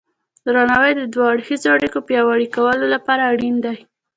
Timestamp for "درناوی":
0.45-0.91